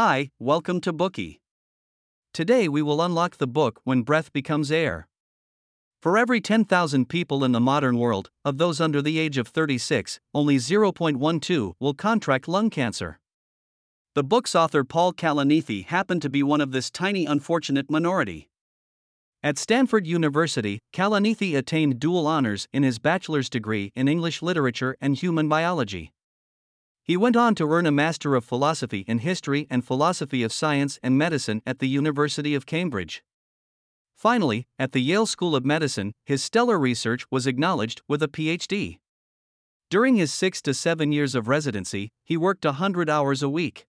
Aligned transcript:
Hi, 0.00 0.30
welcome 0.38 0.80
to 0.82 0.92
Bookey. 0.92 1.40
Today 2.32 2.68
we 2.68 2.82
will 2.82 3.02
unlock 3.02 3.38
the 3.38 3.48
book 3.48 3.80
When 3.82 4.02
Breath 4.02 4.32
Becomes 4.32 4.70
Air. 4.70 5.08
For 6.00 6.16
every 6.16 6.40
10,000 6.40 7.08
people 7.08 7.42
in 7.42 7.50
the 7.50 7.58
modern 7.58 7.98
world, 7.98 8.30
of 8.44 8.58
those 8.58 8.80
under 8.80 9.02
the 9.02 9.18
age 9.18 9.38
of 9.38 9.48
36, 9.48 10.20
only 10.32 10.58
0.12 10.58 11.72
will 11.80 11.94
contract 11.94 12.46
lung 12.46 12.70
cancer. 12.70 13.18
The 14.14 14.22
book's 14.22 14.54
author 14.54 14.84
Paul 14.84 15.14
Kalanithi 15.14 15.86
happened 15.86 16.22
to 16.22 16.30
be 16.30 16.44
one 16.44 16.60
of 16.60 16.70
this 16.70 16.92
tiny 16.92 17.26
unfortunate 17.26 17.90
minority. 17.90 18.48
At 19.42 19.58
Stanford 19.58 20.06
University, 20.06 20.78
Kalanithi 20.92 21.56
attained 21.56 21.98
dual 21.98 22.28
honors 22.28 22.68
in 22.72 22.84
his 22.84 23.00
bachelor's 23.00 23.50
degree 23.50 23.90
in 23.96 24.06
English 24.06 24.42
literature 24.42 24.96
and 25.00 25.16
human 25.16 25.48
biology. 25.48 26.12
He 27.08 27.16
went 27.16 27.36
on 27.36 27.54
to 27.54 27.72
earn 27.72 27.86
a 27.86 27.90
Master 27.90 28.34
of 28.34 28.44
Philosophy 28.44 29.02
in 29.08 29.20
History 29.20 29.66
and 29.70 29.82
Philosophy 29.82 30.42
of 30.42 30.52
Science 30.52 31.00
and 31.02 31.16
Medicine 31.16 31.62
at 31.64 31.78
the 31.78 31.88
University 31.88 32.54
of 32.54 32.66
Cambridge. 32.66 33.24
Finally, 34.14 34.66
at 34.78 34.92
the 34.92 35.00
Yale 35.00 35.24
School 35.24 35.56
of 35.56 35.64
Medicine, 35.64 36.12
his 36.26 36.44
stellar 36.44 36.78
research 36.78 37.24
was 37.30 37.46
acknowledged 37.46 38.02
with 38.08 38.22
a 38.22 38.28
PhD. 38.28 38.98
During 39.88 40.16
his 40.16 40.34
six 40.34 40.60
to 40.60 40.74
seven 40.74 41.10
years 41.10 41.34
of 41.34 41.48
residency, 41.48 42.10
he 42.24 42.36
worked 42.36 42.66
a 42.66 42.76
100 42.76 43.08
hours 43.08 43.42
a 43.42 43.48
week. 43.48 43.86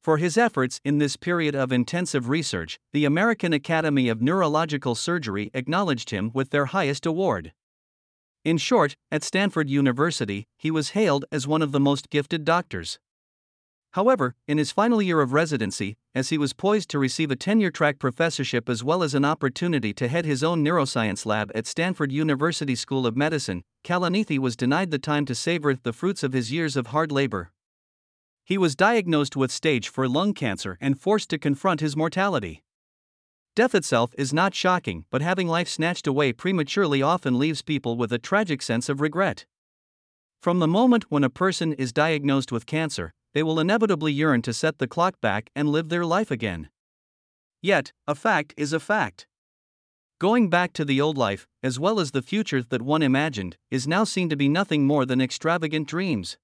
For 0.00 0.18
his 0.18 0.38
efforts 0.38 0.80
in 0.84 0.98
this 0.98 1.16
period 1.16 1.56
of 1.56 1.72
intensive 1.72 2.28
research, 2.28 2.78
the 2.92 3.06
American 3.06 3.52
Academy 3.52 4.08
of 4.08 4.22
Neurological 4.22 4.94
Surgery 4.94 5.50
acknowledged 5.52 6.10
him 6.10 6.30
with 6.32 6.50
their 6.50 6.66
highest 6.66 7.06
award. 7.06 7.52
In 8.42 8.56
short, 8.56 8.96
at 9.10 9.22
Stanford 9.22 9.68
University, 9.68 10.46
he 10.56 10.70
was 10.70 10.90
hailed 10.90 11.26
as 11.30 11.46
one 11.46 11.60
of 11.60 11.72
the 11.72 11.80
most 11.80 12.08
gifted 12.08 12.46
doctors. 12.46 12.98
However, 13.92 14.34
in 14.46 14.56
his 14.56 14.72
final 14.72 15.02
year 15.02 15.20
of 15.20 15.34
residency, 15.34 15.96
as 16.14 16.30
he 16.30 16.38
was 16.38 16.54
poised 16.54 16.88
to 16.90 16.98
receive 16.98 17.30
a 17.30 17.36
tenure 17.36 17.70
track 17.70 17.98
professorship 17.98 18.70
as 18.70 18.82
well 18.82 19.02
as 19.02 19.14
an 19.14 19.26
opportunity 19.26 19.92
to 19.92 20.08
head 20.08 20.24
his 20.24 20.42
own 20.42 20.64
neuroscience 20.64 21.26
lab 21.26 21.52
at 21.54 21.66
Stanford 21.66 22.12
University 22.12 22.74
School 22.74 23.06
of 23.06 23.16
Medicine, 23.16 23.62
Kalanithi 23.84 24.38
was 24.38 24.56
denied 24.56 24.90
the 24.90 24.98
time 24.98 25.26
to 25.26 25.34
savor 25.34 25.74
the 25.74 25.92
fruits 25.92 26.22
of 26.22 26.32
his 26.32 26.50
years 26.50 26.76
of 26.76 26.88
hard 26.88 27.12
labor. 27.12 27.50
He 28.44 28.56
was 28.56 28.74
diagnosed 28.74 29.36
with 29.36 29.52
stage 29.52 29.88
4 29.88 30.08
lung 30.08 30.32
cancer 30.32 30.78
and 30.80 30.98
forced 30.98 31.28
to 31.30 31.38
confront 31.38 31.80
his 31.80 31.96
mortality. 31.96 32.62
Death 33.60 33.74
itself 33.74 34.14
is 34.16 34.32
not 34.32 34.54
shocking, 34.54 35.04
but 35.10 35.20
having 35.20 35.46
life 35.46 35.68
snatched 35.68 36.06
away 36.06 36.32
prematurely 36.32 37.02
often 37.02 37.38
leaves 37.38 37.60
people 37.60 37.94
with 37.94 38.10
a 38.10 38.18
tragic 38.18 38.62
sense 38.62 38.88
of 38.88 39.02
regret. 39.02 39.44
From 40.40 40.60
the 40.60 40.66
moment 40.66 41.10
when 41.10 41.24
a 41.24 41.28
person 41.28 41.74
is 41.74 41.92
diagnosed 41.92 42.50
with 42.50 42.64
cancer, 42.64 43.12
they 43.34 43.42
will 43.42 43.60
inevitably 43.60 44.14
yearn 44.14 44.40
to 44.40 44.54
set 44.54 44.78
the 44.78 44.88
clock 44.88 45.20
back 45.20 45.50
and 45.54 45.68
live 45.68 45.90
their 45.90 46.06
life 46.06 46.30
again. 46.30 46.70
Yet, 47.60 47.92
a 48.08 48.14
fact 48.14 48.54
is 48.56 48.72
a 48.72 48.80
fact. 48.80 49.26
Going 50.18 50.48
back 50.48 50.72
to 50.72 50.84
the 50.86 51.02
old 51.02 51.18
life, 51.18 51.46
as 51.62 51.78
well 51.78 52.00
as 52.00 52.12
the 52.12 52.22
future 52.22 52.62
that 52.62 52.80
one 52.80 53.02
imagined, 53.02 53.58
is 53.70 53.86
now 53.86 54.04
seen 54.04 54.30
to 54.30 54.36
be 54.36 54.48
nothing 54.48 54.86
more 54.86 55.04
than 55.04 55.20
extravagant 55.20 55.86
dreams. 55.86 56.38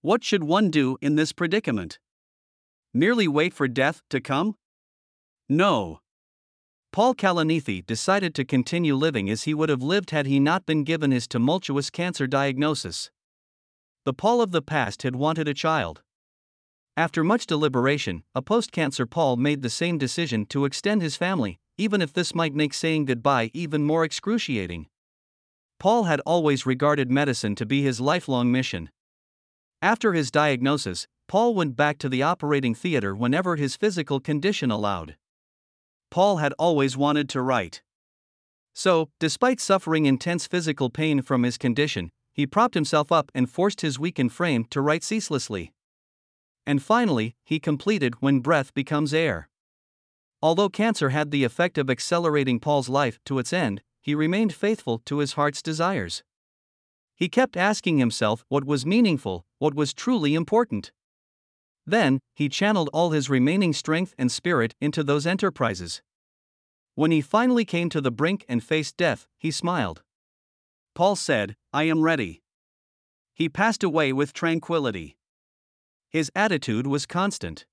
What 0.00 0.24
should 0.24 0.44
one 0.44 0.70
do 0.70 0.96
in 1.02 1.16
this 1.16 1.34
predicament? 1.34 1.98
Merely 2.94 3.28
wait 3.28 3.52
for 3.52 3.68
death 3.68 4.00
to 4.08 4.18
come? 4.18 4.56
No. 5.46 5.98
Paul 6.92 7.14
Kalanithi 7.14 7.86
decided 7.86 8.34
to 8.34 8.44
continue 8.44 8.94
living 8.94 9.30
as 9.30 9.44
he 9.44 9.54
would 9.54 9.70
have 9.70 9.82
lived 9.82 10.10
had 10.10 10.26
he 10.26 10.38
not 10.38 10.66
been 10.66 10.84
given 10.84 11.10
his 11.10 11.26
tumultuous 11.26 11.88
cancer 11.88 12.26
diagnosis. 12.26 13.10
The 14.04 14.12
Paul 14.12 14.42
of 14.42 14.50
the 14.50 14.60
past 14.60 15.02
had 15.02 15.16
wanted 15.16 15.48
a 15.48 15.54
child. 15.54 16.02
After 16.94 17.24
much 17.24 17.46
deliberation, 17.46 18.24
a 18.34 18.42
post 18.42 18.72
cancer 18.72 19.06
Paul 19.06 19.38
made 19.38 19.62
the 19.62 19.70
same 19.70 19.96
decision 19.96 20.44
to 20.46 20.66
extend 20.66 21.00
his 21.00 21.16
family, 21.16 21.58
even 21.78 22.02
if 22.02 22.12
this 22.12 22.34
might 22.34 22.54
make 22.54 22.74
saying 22.74 23.06
goodbye 23.06 23.50
even 23.54 23.84
more 23.84 24.04
excruciating. 24.04 24.86
Paul 25.78 26.04
had 26.04 26.20
always 26.26 26.66
regarded 26.66 27.10
medicine 27.10 27.54
to 27.54 27.64
be 27.64 27.80
his 27.80 28.02
lifelong 28.02 28.52
mission. 28.52 28.90
After 29.80 30.12
his 30.12 30.30
diagnosis, 30.30 31.08
Paul 31.26 31.54
went 31.54 31.74
back 31.74 31.96
to 32.00 32.10
the 32.10 32.22
operating 32.22 32.74
theater 32.74 33.16
whenever 33.16 33.56
his 33.56 33.76
physical 33.76 34.20
condition 34.20 34.70
allowed. 34.70 35.16
Paul 36.12 36.36
had 36.36 36.52
always 36.58 36.94
wanted 36.94 37.30
to 37.30 37.40
write. 37.40 37.80
So, 38.74 39.08
despite 39.18 39.60
suffering 39.60 40.04
intense 40.04 40.46
physical 40.46 40.90
pain 40.90 41.22
from 41.22 41.42
his 41.42 41.56
condition, 41.56 42.10
he 42.34 42.46
propped 42.46 42.74
himself 42.74 43.10
up 43.10 43.32
and 43.34 43.48
forced 43.48 43.80
his 43.80 43.98
weakened 43.98 44.30
frame 44.30 44.66
to 44.66 44.82
write 44.82 45.02
ceaselessly. 45.02 45.72
And 46.66 46.82
finally, 46.82 47.34
he 47.42 47.58
completed 47.58 48.20
When 48.20 48.40
Breath 48.40 48.74
Becomes 48.74 49.14
Air. 49.14 49.48
Although 50.42 50.68
cancer 50.68 51.08
had 51.08 51.30
the 51.30 51.44
effect 51.44 51.78
of 51.78 51.88
accelerating 51.88 52.60
Paul's 52.60 52.90
life 52.90 53.18
to 53.24 53.38
its 53.38 53.50
end, 53.50 53.80
he 54.02 54.14
remained 54.14 54.52
faithful 54.52 54.98
to 55.06 55.16
his 55.16 55.32
heart's 55.32 55.62
desires. 55.62 56.22
He 57.14 57.30
kept 57.30 57.56
asking 57.56 57.96
himself 57.96 58.44
what 58.48 58.66
was 58.66 58.84
meaningful, 58.84 59.46
what 59.58 59.74
was 59.74 59.94
truly 59.94 60.34
important. 60.34 60.92
Then, 61.86 62.20
he 62.34 62.48
channeled 62.48 62.90
all 62.92 63.10
his 63.10 63.28
remaining 63.28 63.72
strength 63.72 64.14
and 64.16 64.30
spirit 64.30 64.74
into 64.80 65.02
those 65.02 65.26
enterprises. 65.26 66.02
When 66.94 67.10
he 67.10 67.20
finally 67.20 67.64
came 67.64 67.88
to 67.90 68.00
the 68.00 68.10
brink 68.10 68.44
and 68.48 68.62
faced 68.62 68.96
death, 68.96 69.26
he 69.38 69.50
smiled. 69.50 70.02
Paul 70.94 71.16
said, 71.16 71.56
I 71.72 71.84
am 71.84 72.02
ready. 72.02 72.42
He 73.34 73.48
passed 73.48 73.82
away 73.82 74.12
with 74.12 74.32
tranquility. 74.32 75.16
His 76.10 76.30
attitude 76.36 76.86
was 76.86 77.06
constant. 77.06 77.64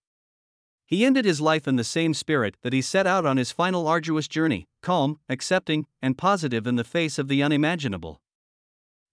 He 0.86 1.06
ended 1.06 1.25
his 1.25 1.42
life 1.42 1.68
in 1.68 1.75
the 1.75 1.84
same 1.84 2.14
spirit 2.14 2.56
that 2.64 2.74
he 2.74 2.81
set 2.81 3.06
out 3.06 3.25
on 3.25 3.38
his 3.38 3.52
final 3.52 3.88
arduous 3.88 4.28
journey 4.28 4.68
calm, 4.81 5.19
accepting, 5.28 5.86
and 6.02 6.18
positive 6.18 6.66
in 6.66 6.78
the 6.78 6.84
face 6.84 7.19
of 7.19 7.28
the 7.28 7.44
unimaginable. 7.44 8.22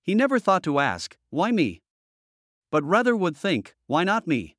He 0.01 0.15
never 0.15 0.39
thought 0.39 0.63
to 0.63 0.79
ask, 0.79 1.17
Why 1.31 1.51
me? 1.51 1.83
But 2.71 2.85
rather 2.85 3.17
would 3.17 3.37
think, 3.37 3.75
Why 3.89 4.05
not 4.05 4.27
me? 4.27 4.57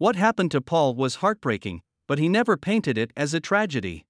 What 0.00 0.14
happened 0.14 0.52
to 0.52 0.60
Paul 0.60 0.94
was 0.94 1.16
heartbreaking, 1.16 1.82
but 2.06 2.20
he 2.20 2.28
never 2.28 2.56
painted 2.56 2.96
it 2.96 3.10
as 3.16 3.34
a 3.34 3.40
tragedy. 3.40 4.06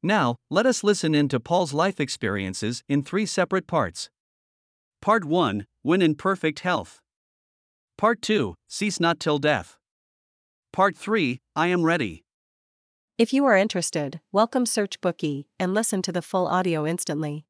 Now, 0.00 0.36
let 0.48 0.64
us 0.64 0.84
listen 0.84 1.12
in 1.12 1.28
to 1.30 1.40
Paul's 1.40 1.72
life 1.74 1.98
experiences 1.98 2.84
in 2.88 3.02
three 3.02 3.26
separate 3.26 3.66
parts. 3.66 4.10
Part 5.00 5.24
1 5.24 5.66
When 5.82 6.02
in 6.02 6.14
Perfect 6.14 6.60
Health. 6.60 7.00
Part 7.98 8.22
2 8.22 8.54
Cease 8.68 9.00
Not 9.00 9.18
Till 9.18 9.40
Death. 9.40 9.76
Part 10.72 10.96
3 10.96 11.40
I 11.56 11.66
Am 11.66 11.82
Ready. 11.82 12.22
If 13.18 13.32
you 13.32 13.44
are 13.44 13.56
interested, 13.56 14.20
welcome 14.30 14.66
Search 14.66 15.00
Bookey 15.00 15.46
and 15.58 15.74
listen 15.74 16.02
to 16.02 16.12
the 16.12 16.22
full 16.22 16.46
audio 16.46 16.86
instantly. 16.86 17.44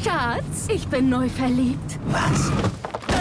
Schatz, 0.00 0.70
ich 0.70 0.88
bin 0.88 1.10
neu 1.10 1.28
verliebt. 1.28 1.98
Was? 2.12 3.05